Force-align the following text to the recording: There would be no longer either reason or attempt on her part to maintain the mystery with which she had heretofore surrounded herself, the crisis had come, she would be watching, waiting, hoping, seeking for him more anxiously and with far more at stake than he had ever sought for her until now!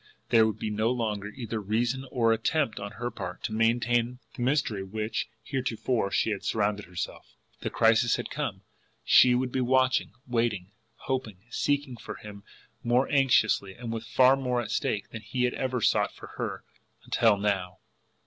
There 0.29 0.47
would 0.47 0.57
be 0.57 0.71
no 0.71 0.89
longer 0.89 1.27
either 1.27 1.61
reason 1.61 2.07
or 2.09 2.33
attempt 2.33 2.79
on 2.79 2.93
her 2.93 3.11
part 3.11 3.43
to 3.43 3.53
maintain 3.53 4.17
the 4.35 4.41
mystery 4.41 4.81
with 4.81 4.93
which 4.93 5.29
she 5.43 5.57
had 5.57 5.67
heretofore 5.67 6.09
surrounded 6.41 6.85
herself, 6.85 7.35
the 7.59 7.69
crisis 7.69 8.15
had 8.15 8.31
come, 8.31 8.63
she 9.03 9.35
would 9.35 9.51
be 9.51 9.61
watching, 9.61 10.13
waiting, 10.25 10.71
hoping, 11.01 11.41
seeking 11.51 11.97
for 11.97 12.15
him 12.15 12.43
more 12.83 13.07
anxiously 13.11 13.75
and 13.75 13.93
with 13.93 14.05
far 14.07 14.35
more 14.35 14.59
at 14.59 14.71
stake 14.71 15.11
than 15.11 15.21
he 15.21 15.43
had 15.43 15.53
ever 15.53 15.81
sought 15.81 16.11
for 16.15 16.29
her 16.35 16.63
until 17.05 17.37
now! 17.37 17.77